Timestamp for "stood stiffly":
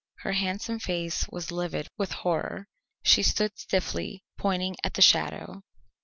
3.21-4.23